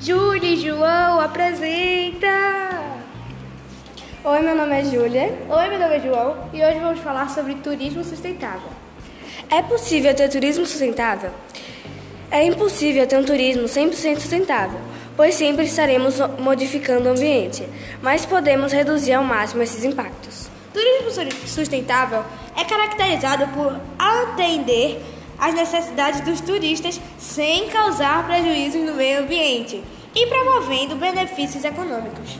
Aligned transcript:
Júlia 0.00 0.54
e 0.54 0.56
João, 0.56 1.20
apresenta! 1.20 2.26
Oi, 4.24 4.40
meu 4.40 4.56
nome 4.56 4.80
é 4.80 4.82
Júlia. 4.82 5.38
Oi, 5.46 5.68
meu 5.68 5.78
nome 5.78 5.96
é 5.96 6.00
João 6.00 6.48
e 6.54 6.64
hoje 6.64 6.78
vamos 6.78 7.00
falar 7.00 7.28
sobre 7.28 7.56
turismo 7.56 8.02
sustentável. 8.02 8.70
É 9.50 9.60
possível 9.60 10.14
ter 10.14 10.30
turismo 10.30 10.64
sustentável? 10.64 11.30
É 12.30 12.42
impossível 12.42 13.06
ter 13.06 13.18
um 13.18 13.24
turismo 13.24 13.64
100% 13.64 14.20
sustentável, 14.20 14.80
pois 15.18 15.34
sempre 15.34 15.66
estaremos 15.66 16.18
modificando 16.38 17.10
o 17.10 17.12
ambiente, 17.12 17.68
mas 18.00 18.24
podemos 18.24 18.72
reduzir 18.72 19.12
ao 19.12 19.22
máximo 19.22 19.62
esses 19.62 19.84
impactos. 19.84 20.48
Turismo 20.72 21.30
sustentável 21.46 22.24
é 22.56 22.64
caracterizado 22.64 23.48
por 23.48 23.78
atender 23.98 24.98
às 25.40 25.54
necessidades 25.54 26.20
dos 26.20 26.40
turistas 26.40 27.00
sem 27.18 27.68
causar 27.68 28.26
prejuízos 28.26 28.82
no 28.82 28.94
meio 28.94 29.20
ambiente 29.20 29.82
e 30.14 30.26
promovendo 30.26 30.96
benefícios 30.96 31.64
econômicos. 31.64 32.38